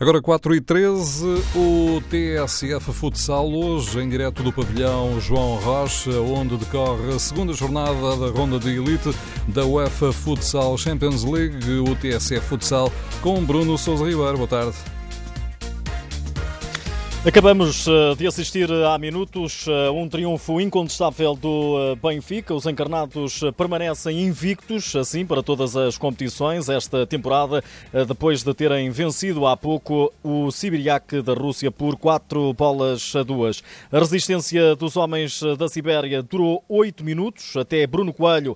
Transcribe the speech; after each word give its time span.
Agora 0.00 0.20
4 0.20 0.56
e 0.56 0.60
13 0.60 1.24
o 1.54 2.02
TSF 2.10 2.92
Futsal, 2.92 3.48
hoje 3.48 4.00
em 4.00 4.08
direto 4.08 4.42
do 4.42 4.52
pavilhão 4.52 5.20
João 5.20 5.54
Rocha, 5.54 6.10
onde 6.20 6.56
decorre 6.56 7.14
a 7.14 7.18
segunda 7.20 7.52
jornada 7.52 8.16
da 8.16 8.26
ronda 8.26 8.58
de 8.58 8.70
elite 8.70 9.14
da 9.46 9.64
UEFA 9.64 10.12
Futsal 10.12 10.76
Champions 10.76 11.22
League, 11.22 11.78
o 11.78 11.94
TSF 11.94 12.40
Futsal, 12.40 12.90
com 13.22 13.44
Bruno 13.44 13.78
Sousa 13.78 14.04
Ribeiro. 14.04 14.36
Boa 14.36 14.48
tarde. 14.48 14.93
Acabamos 17.26 17.86
eh, 17.88 18.14
de 18.18 18.26
assistir 18.26 18.70
há 18.70 18.98
minutos 18.98 19.64
a 19.66 19.86
eh, 19.86 19.90
um 19.90 20.06
triunfo 20.06 20.60
incontestável 20.60 21.34
do 21.34 21.78
eh, 21.78 21.96
Benfica. 21.96 22.52
Os 22.52 22.66
encarnados 22.66 23.40
permanecem 23.56 24.24
invictos, 24.24 24.94
assim, 24.94 25.24
para 25.24 25.42
todas 25.42 25.74
as 25.74 25.96
competições 25.96 26.68
esta 26.68 27.06
temporada, 27.06 27.64
depois 28.06 28.42
de 28.42 28.52
terem 28.52 28.90
vencido 28.90 29.46
há 29.46 29.56
pouco 29.56 30.12
o 30.22 30.50
Sibiriak 30.50 31.22
da 31.22 31.32
Rússia 31.32 31.70
por 31.70 31.96
4 31.96 32.52
bolas 32.52 33.16
a 33.16 33.22
2. 33.22 33.62
A 33.90 33.98
resistência 33.98 34.76
dos 34.76 34.94
homens 34.94 35.40
da 35.58 35.66
Sibéria 35.66 36.22
durou 36.22 36.62
8 36.68 37.02
minutos, 37.02 37.56
até 37.56 37.86
Bruno 37.86 38.12
Coelho 38.12 38.54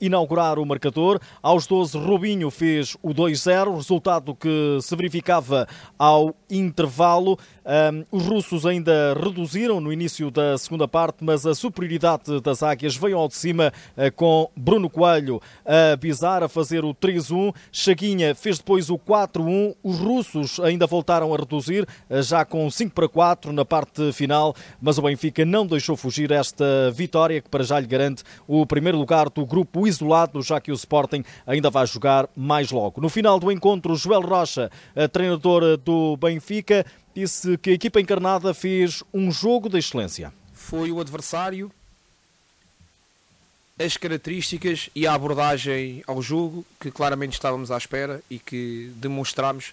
inaugurar 0.00 0.58
o 0.58 0.64
marcador. 0.64 1.20
Aos 1.42 1.66
12, 1.66 1.98
Robinho 1.98 2.50
fez 2.50 2.96
o 3.02 3.12
2-0, 3.12 3.76
resultado 3.76 4.34
que 4.34 4.78
se 4.80 4.96
verificava 4.96 5.68
ao 5.98 6.34
intervalo. 6.48 7.38
Os 8.08 8.24
russos 8.24 8.64
ainda 8.64 9.14
reduziram 9.14 9.80
no 9.80 9.92
início 9.92 10.30
da 10.30 10.56
segunda 10.56 10.86
parte, 10.86 11.24
mas 11.24 11.44
a 11.44 11.56
superioridade 11.56 12.40
das 12.40 12.62
águias 12.62 12.96
veio 12.96 13.18
ao 13.18 13.26
de 13.26 13.34
cima 13.34 13.72
eh, 13.96 14.12
com 14.12 14.48
Bruno 14.56 14.88
Coelho 14.88 15.42
a 15.64 15.96
bizar, 15.96 16.40
a 16.40 16.48
fazer 16.48 16.84
o 16.84 16.94
3-1. 16.94 17.52
Chaguinha 17.72 18.32
fez 18.32 18.58
depois 18.58 18.90
o 18.90 18.96
4-1. 18.96 19.74
Os 19.82 19.98
russos 19.98 20.60
ainda 20.60 20.86
voltaram 20.86 21.34
a 21.34 21.36
reduzir, 21.36 21.84
eh, 22.08 22.22
já 22.22 22.44
com 22.44 22.70
5 22.70 22.94
para 22.94 23.08
4 23.08 23.52
na 23.52 23.64
parte 23.64 24.12
final, 24.12 24.54
mas 24.80 24.98
o 24.98 25.02
Benfica 25.02 25.44
não 25.44 25.66
deixou 25.66 25.96
fugir 25.96 26.30
esta 26.30 26.92
vitória 26.92 27.40
que 27.40 27.48
para 27.48 27.64
já 27.64 27.80
lhe 27.80 27.88
garante 27.88 28.22
o 28.46 28.64
primeiro 28.64 28.98
lugar 28.98 29.28
do 29.28 29.44
grupo 29.44 29.84
isolado, 29.84 30.40
já 30.42 30.60
que 30.60 30.70
o 30.70 30.74
Sporting 30.74 31.24
ainda 31.44 31.70
vai 31.70 31.84
jogar 31.88 32.28
mais 32.36 32.70
logo. 32.70 33.00
No 33.00 33.08
final 33.08 33.40
do 33.40 33.50
encontro, 33.50 33.96
Joel 33.96 34.20
Rocha, 34.20 34.70
treinador 35.12 35.76
do 35.76 36.16
Benfica, 36.16 36.86
disse 37.16 37.56
que 37.56 37.70
a 37.70 37.72
equipa 37.72 37.98
encarnada 37.98 38.52
fez 38.52 39.02
um 39.12 39.32
jogo 39.32 39.70
de 39.70 39.78
excelência. 39.78 40.30
Foi 40.52 40.92
o 40.92 41.00
adversário, 41.00 41.72
as 43.78 43.96
características 43.96 44.90
e 44.94 45.06
a 45.06 45.14
abordagem 45.14 46.04
ao 46.06 46.20
jogo 46.20 46.62
que 46.78 46.90
claramente 46.90 47.32
estávamos 47.32 47.70
à 47.70 47.78
espera 47.78 48.22
e 48.28 48.38
que 48.38 48.92
demonstramos 48.96 49.72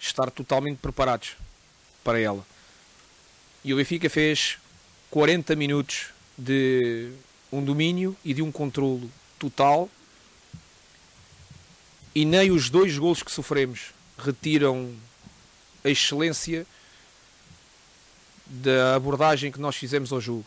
estar 0.00 0.28
totalmente 0.32 0.78
preparados 0.78 1.36
para 2.02 2.18
ela. 2.18 2.44
E 3.64 3.72
o 3.72 3.76
Benfica 3.76 4.10
fez 4.10 4.58
40 5.08 5.54
minutos 5.54 6.06
de 6.36 7.12
um 7.52 7.64
domínio 7.64 8.16
e 8.24 8.34
de 8.34 8.42
um 8.42 8.50
controlo 8.50 9.08
total 9.38 9.88
e 12.12 12.24
nem 12.24 12.50
os 12.50 12.68
dois 12.68 12.98
golos 12.98 13.22
que 13.22 13.30
sofremos 13.30 13.92
retiram 14.18 14.92
a 15.84 15.88
excelência 15.88 16.66
da 18.46 18.94
abordagem 18.94 19.50
que 19.50 19.60
nós 19.60 19.76
fizemos 19.76 20.12
ao 20.12 20.20
jogo. 20.20 20.44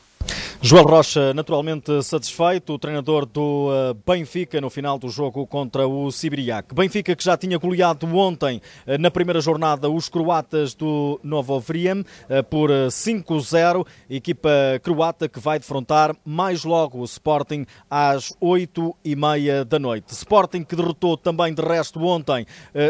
Joel 0.68 0.86
Rocha, 0.86 1.32
naturalmente 1.32 2.02
satisfeito, 2.02 2.74
o 2.74 2.80
treinador 2.80 3.28
do 3.28 3.70
eh, 3.72 3.94
Benfica 4.04 4.60
no 4.60 4.68
final 4.72 4.98
do 4.98 5.10
jogo 5.10 5.46
contra 5.46 5.88
o 5.88 6.12
Sibiriac. 6.12 6.74
Benfica 6.74 7.16
que 7.16 7.24
já 7.24 7.38
tinha 7.38 7.60
goleado 7.60 8.08
ontem 8.18 8.60
eh, 8.88 8.98
na 8.98 9.12
primeira 9.12 9.40
jornada 9.40 9.88
os 9.92 10.10
croatas 10.10 10.74
do 10.74 11.20
Novo 11.22 11.60
Vrijem 11.60 12.04
eh, 12.28 12.42
por 12.42 12.72
5-0. 12.72 13.86
Equipa 14.10 14.50
croata 14.82 15.30
que 15.30 15.40
vai 15.40 15.60
defrontar 15.60 16.16
mais 16.26 16.64
logo 16.64 16.98
o 16.98 17.06
Sporting 17.06 17.68
às 17.88 18.34
8 18.42 18.96
e 19.06 19.16
meia 19.16 19.64
da 19.64 19.78
noite. 19.78 20.14
Sporting 20.14 20.64
que 20.64 20.76
derrotou 20.76 21.16
também 21.16 21.54
de 21.54 21.62
resto 21.62 22.02
ontem 22.04 22.44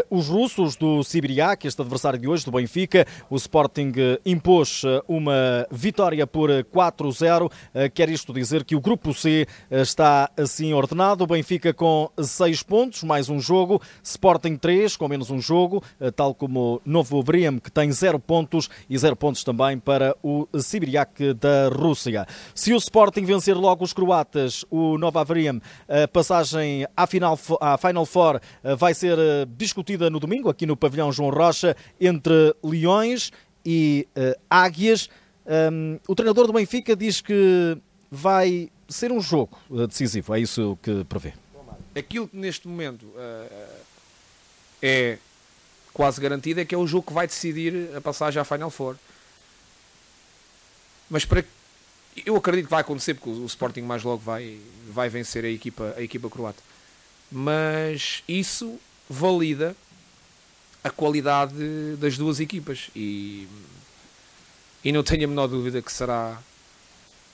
os 0.08 0.28
russos 0.28 0.76
do 0.76 1.04
Sibiriac, 1.04 1.66
este 1.66 1.82
adversário 1.82 2.18
de 2.18 2.26
hoje 2.26 2.42
do 2.42 2.52
Benfica. 2.52 3.06
O 3.28 3.36
Sporting 3.36 3.92
impôs 4.24 4.82
uma 5.06 5.66
vitória 5.70 6.26
por 6.26 6.48
4-0. 6.48 7.50
Eh, 7.74 7.88
quer 7.88 8.08
isto 8.08 8.32
dizer 8.32 8.64
que 8.64 8.74
o 8.74 8.80
grupo 8.80 9.12
C 9.14 9.46
eh, 9.70 9.80
está 9.80 10.30
assim 10.36 10.72
ordenado. 10.72 11.24
O 11.24 11.26
Benfica 11.26 11.72
com 11.72 12.10
6 12.18 12.62
pontos, 12.62 13.02
mais 13.02 13.28
um 13.28 13.40
jogo. 13.40 13.80
Sporting 14.02 14.56
3, 14.56 14.96
com 14.96 15.08
menos 15.08 15.30
um 15.30 15.40
jogo, 15.40 15.82
eh, 16.00 16.10
tal 16.10 16.34
como 16.34 16.80
Novo 16.84 17.22
Briam, 17.22 17.58
que 17.58 17.70
tem 17.70 17.90
0 17.90 18.18
pontos 18.18 18.68
e 18.88 18.96
0 18.96 19.16
pontos 19.16 19.44
também 19.44 19.78
para 19.78 20.16
o 20.22 20.46
Sibiriak 20.58 21.34
da 21.34 21.68
Rússia. 21.68 22.26
Se 22.54 22.72
o 22.72 22.76
Sporting 22.76 23.24
vencer 23.24 23.56
logo 23.56 23.84
os 23.84 23.92
croatas, 23.92 24.64
o 24.70 24.98
Nova 24.98 25.24
Briam, 25.24 25.60
a 25.88 26.08
passagem 26.08 26.86
à 26.96 27.06
final, 27.06 27.38
à 27.60 27.76
Final 27.78 28.06
Four 28.06 28.40
vai 28.78 28.94
ser 28.94 29.16
discutida 29.56 30.10
no 30.10 30.20
domingo, 30.20 30.48
aqui 30.48 30.66
no 30.66 30.76
pavilhão 30.76 31.12
João 31.12 31.30
Rocha, 31.30 31.76
entre 32.00 32.54
Leões 32.62 33.30
e 33.64 34.06
Águias. 34.48 35.08
Um, 35.46 35.98
o 36.08 36.14
treinador 36.14 36.46
do 36.46 36.52
Benfica 36.52 36.96
diz 36.96 37.20
que 37.20 37.78
vai 38.10 38.68
ser 38.88 39.12
um 39.12 39.20
jogo 39.20 39.56
uh, 39.70 39.86
decisivo. 39.86 40.34
É 40.34 40.40
isso 40.40 40.78
que 40.82 41.04
prevê. 41.04 41.32
Aquilo 41.94 42.28
que 42.28 42.36
neste 42.36 42.66
momento 42.66 43.04
uh, 43.04 43.68
é 44.82 45.18
quase 45.92 46.20
garantido 46.20 46.60
é 46.60 46.64
que 46.64 46.74
é 46.74 46.78
o 46.78 46.86
jogo 46.86 47.06
que 47.06 47.12
vai 47.12 47.26
decidir 47.26 47.90
a 47.96 48.00
passagem 48.00 48.40
à 48.40 48.44
Final 48.44 48.70
Four. 48.70 48.96
Mas 51.08 51.24
para 51.24 51.44
eu 52.24 52.36
acredito 52.36 52.66
que 52.66 52.70
vai 52.70 52.80
acontecer 52.80 53.14
porque 53.14 53.28
o 53.28 53.44
Sporting 53.44 53.82
mais 53.82 54.02
logo 54.02 54.18
vai, 54.18 54.58
vai 54.88 55.08
vencer 55.08 55.44
a 55.44 55.48
equipa, 55.48 55.94
a 55.96 56.02
equipa 56.02 56.30
croata. 56.30 56.62
Mas 57.30 58.22
isso 58.26 58.78
valida 59.08 59.76
a 60.82 60.90
qualidade 60.90 61.96
das 61.98 62.16
duas 62.16 62.40
equipas 62.40 62.90
e 62.94 63.46
e 64.86 64.92
não 64.92 65.02
tenho 65.02 65.24
a 65.24 65.26
menor 65.26 65.48
dúvida 65.48 65.82
que 65.82 65.90
será 65.90 66.40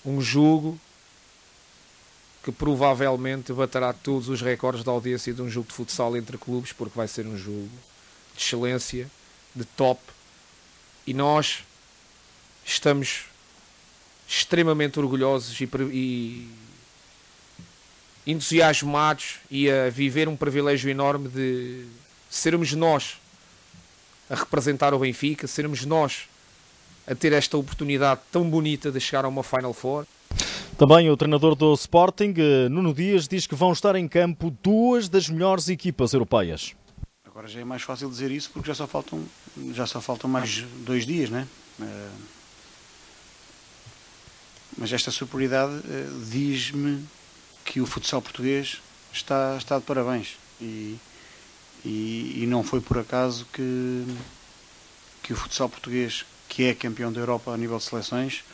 um 0.07 0.23
jogo 0.23 0.81
que 2.43 2.51
provavelmente 2.51 3.53
baterá 3.53 3.93
todos 3.93 4.31
os 4.31 4.41
recordes 4.41 4.83
da 4.83 4.91
audiência 4.91 5.35
de 5.35 5.43
um 5.43 5.51
jogo 5.51 5.69
de 5.69 5.75
futsal 5.75 6.17
entre 6.17 6.39
clubes, 6.39 6.73
porque 6.73 6.97
vai 6.97 7.07
ser 7.07 7.27
um 7.27 7.37
jogo 7.37 7.69
de 8.35 8.43
excelência, 8.43 9.07
de 9.55 9.67
top. 9.67 10.01
E 11.07 11.13
nós 11.13 11.63
estamos 12.65 13.27
extremamente 14.27 14.99
orgulhosos 14.99 15.61
e, 15.61 15.69
e 15.93 16.51
entusiasmados 18.27 19.41
e 19.51 19.71
a 19.71 19.91
viver 19.91 20.27
um 20.27 20.37
privilégio 20.39 20.89
enorme 20.89 21.29
de 21.29 21.85
sermos 22.31 22.73
nós 22.73 23.19
a 24.31 24.37
representar 24.37 24.95
o 24.95 25.01
Benfica, 25.01 25.47
sermos 25.47 25.85
nós 25.85 26.32
a 27.07 27.15
ter 27.15 27.33
esta 27.33 27.57
oportunidade 27.57 28.21
tão 28.31 28.49
bonita 28.49 28.91
de 28.91 29.01
chegar 29.01 29.25
a 29.25 29.29
uma 29.29 29.43
Final 29.43 29.73
Four. 29.73 30.07
Também 30.79 31.11
o 31.11 31.17
treinador 31.17 31.55
do 31.55 31.73
Sporting, 31.75 32.35
eh, 32.37 32.69
Nuno 32.69 32.95
Dias, 32.95 33.29
diz 33.29 33.47
que 33.47 33.55
vão 33.55 33.73
estar 33.73 33.95
em 33.95 34.09
campo 34.09 34.57
duas 34.63 35.09
das 35.09 35.29
melhores 35.29 35.69
equipas 35.69 36.13
europeias. 36.13 36.75
Agora 37.25 37.47
já 37.47 37.61
é 37.61 37.65
mais 37.65 37.83
fácil 37.83 38.09
dizer 38.09 38.31
isso 38.31 38.51
porque 38.53 38.69
já 38.69 38.75
só 38.75 38.87
faltam, 38.87 39.25
já 39.73 39.87
só 39.87 40.01
faltam 40.01 40.29
mais 40.29 40.65
dois 40.85 41.07
dias, 41.07 41.31
né? 41.31 41.47
Eh, 41.81 42.09
mas 44.77 44.93
esta 44.93 45.11
superioridade 45.11 45.73
eh, 45.89 46.09
diz-me 46.31 47.05
que 47.65 47.81
o 47.81 47.87
futsal 47.87 48.23
português 48.23 48.81
está, 49.13 49.57
está 49.57 49.79
de 49.79 49.85
parabéns. 49.85 50.37
E, 50.61 50.97
e, 51.85 52.43
e 52.43 52.47
não 52.47 52.63
foi 52.63 52.81
por 52.81 52.99
acaso 52.99 53.47
que, 53.53 54.07
que 55.23 55.33
o 55.33 55.37
futsal 55.37 55.69
português 55.69 56.25
que 56.53 56.65
é 56.65 56.75
campeão 56.75 57.11
da 57.11 57.19
Europa 57.19 57.51
a 57.51 57.57
nível 57.57 57.79
de 57.79 57.85
seleções, 57.85 58.45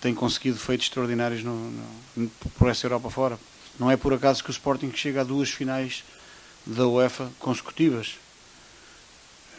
tem 0.00 0.14
conseguido 0.14 0.56
feitos 0.56 0.86
extraordinários 0.86 1.42
no, 1.42 1.72
no, 2.16 2.30
por 2.56 2.68
essa 2.68 2.86
Europa 2.86 3.10
fora. 3.10 3.38
Não 3.76 3.90
é 3.90 3.96
por 3.96 4.14
acaso 4.14 4.44
que 4.44 4.50
o 4.50 4.52
Sporting 4.52 4.92
chega 4.94 5.22
a 5.22 5.24
duas 5.24 5.50
finais 5.50 6.04
da 6.64 6.86
UEFA 6.86 7.28
consecutivas. 7.40 8.18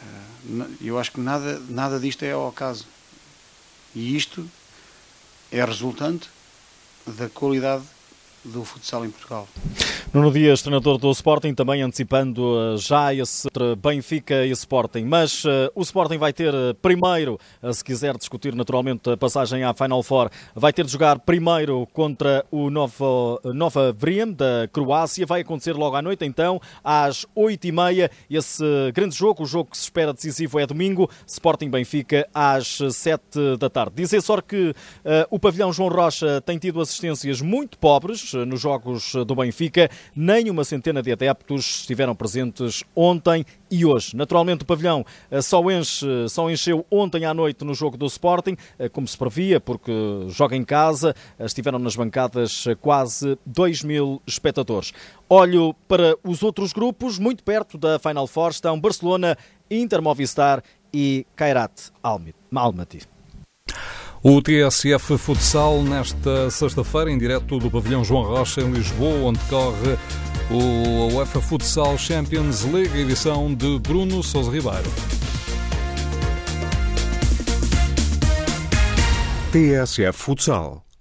Eh, 0.01 0.67
eu 0.79 0.97
acho 0.97 1.11
que 1.11 1.19
nada, 1.19 1.59
nada 1.67 1.99
disto 1.99 2.23
é 2.23 2.31
ao 2.31 2.47
acaso. 2.47 2.87
E 3.93 4.15
isto 4.15 4.49
é 5.51 5.65
resultante 5.65 6.29
da 7.05 7.27
qualidade 7.27 7.83
do 8.45 8.63
futsal 8.63 9.05
em 9.05 9.09
Portugal. 9.09 9.47
Nuno 10.13 10.31
Dias, 10.31 10.61
treinador 10.61 10.97
do 10.97 11.11
Sporting, 11.11 11.53
também 11.53 11.81
antecipando 11.81 12.41
uh, 12.41 12.77
já 12.77 13.13
esse 13.13 13.47
Benfica 13.77 14.45
e 14.45 14.51
Sporting. 14.51 15.03
Mas 15.03 15.43
uh, 15.43 15.69
o 15.73 15.81
Sporting 15.81 16.17
vai 16.17 16.31
ter 16.31 16.53
uh, 16.53 16.73
primeiro, 16.81 17.39
uh, 17.61 17.73
se 17.73 17.83
quiser 17.83 18.15
discutir 18.15 18.55
naturalmente 18.55 19.09
a 19.09 19.17
passagem 19.17 19.63
à 19.63 19.73
Final 19.73 20.01
Four, 20.03 20.29
vai 20.55 20.71
ter 20.71 20.85
de 20.85 20.91
jogar 20.91 21.19
primeiro 21.19 21.87
contra 21.91 22.45
o 22.51 22.69
Nova, 22.69 23.39
Nova 23.53 23.91
Vriem 23.91 24.31
da 24.31 24.69
Croácia. 24.71 25.25
Vai 25.25 25.41
acontecer 25.41 25.73
logo 25.73 25.95
à 25.95 26.01
noite, 26.01 26.23
então, 26.23 26.61
às 26.83 27.25
8h30. 27.35 28.09
Esse 28.29 28.63
grande 28.93 29.15
jogo, 29.15 29.43
o 29.43 29.45
jogo 29.45 29.71
que 29.71 29.77
se 29.77 29.83
espera 29.83 30.13
decisivo 30.13 30.59
é 30.59 30.67
domingo, 30.67 31.09
Sporting 31.25 31.69
Benfica 31.69 32.27
às 32.33 32.77
7 32.91 33.57
da 33.59 33.69
tarde. 33.69 33.95
Dizer 33.95 34.21
só 34.21 34.39
que 34.41 34.73
o 35.29 35.39
pavilhão 35.39 35.71
João 35.71 35.89
Rocha 35.89 36.41
tem 36.41 36.57
tido 36.57 36.81
assistências 36.81 37.41
muito 37.41 37.77
pobres 37.77 38.34
nos 38.43 38.59
jogos 38.59 39.13
do 39.25 39.35
Benfica. 39.35 39.89
Nem 40.15 40.49
uma 40.49 40.63
centena 40.63 41.01
de 41.01 41.11
adeptos 41.11 41.81
estiveram 41.81 42.15
presentes 42.15 42.83
ontem 42.95 43.45
e 43.69 43.85
hoje. 43.85 44.15
Naturalmente, 44.15 44.63
o 44.63 44.65
pavilhão 44.65 45.05
eh, 45.29 45.41
só, 45.41 45.61
enche, 45.71 46.05
só 46.29 46.49
encheu 46.49 46.85
ontem 46.89 47.25
à 47.25 47.33
noite 47.33 47.63
no 47.63 47.73
jogo 47.73 47.97
do 47.97 48.05
Sporting, 48.05 48.55
eh, 48.77 48.89
como 48.89 49.07
se 49.07 49.17
previa, 49.17 49.59
porque 49.59 49.91
joga 50.29 50.55
em 50.55 50.63
casa. 50.63 51.15
Eh, 51.37 51.45
estiveram 51.45 51.79
nas 51.79 51.95
bancadas 51.95 52.65
quase 52.81 53.37
2 53.45 53.83
mil 53.83 54.21
espectadores. 54.25 54.93
Olho 55.29 55.73
para 55.87 56.15
os 56.23 56.43
outros 56.43 56.73
grupos, 56.73 57.19
muito 57.19 57.43
perto 57.43 57.77
da 57.77 57.99
Final 57.99 58.27
Four 58.27 58.51
estão 58.51 58.79
Barcelona, 58.79 59.37
Inter 59.69 60.01
Movistar 60.01 60.63
e 60.93 61.25
Kairat 61.35 61.91
Almaty. 62.03 63.14
O 64.27 64.41
TSF 64.41 65.19
Futsal 65.19 65.83
nesta 65.83 66.49
sexta-feira, 66.49 67.11
em 67.11 67.17
direto 67.19 67.59
do 67.59 67.69
pavilhão 67.69 68.03
João 68.03 68.23
Rocha, 68.23 68.59
em 68.59 68.71
Lisboa, 68.71 69.29
onde 69.29 69.37
corre 69.41 69.99
o 70.49 71.15
UEFA 71.15 71.39
Futsal 71.39 71.95
Champions 71.95 72.63
League, 72.63 72.99
edição 72.99 73.53
de 73.53 73.77
Bruno 73.77 74.23
Sousa 74.23 74.49
Ribeiro. 74.49 74.89
TSF 79.51 80.17
Futsal 80.17 80.84